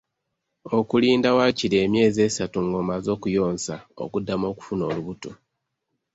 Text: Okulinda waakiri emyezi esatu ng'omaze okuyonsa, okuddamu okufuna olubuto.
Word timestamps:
Okulinda 0.77 1.29
waakiri 1.37 1.75
emyezi 1.85 2.19
esatu 2.27 2.57
ng'omaze 2.67 3.09
okuyonsa, 3.15 3.75
okuddamu 4.03 4.45
okufuna 4.51 4.83
olubuto. 4.89 5.31